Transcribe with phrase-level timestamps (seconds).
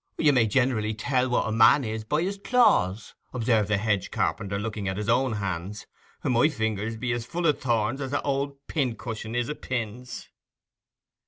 [0.17, 4.57] 'You may generally tell what a man is by his claws,' observed the hedge carpenter,
[4.57, 5.85] looking at his own hands.
[6.23, 10.29] 'My fingers be as full of thorns as an old pin cushion is of pins.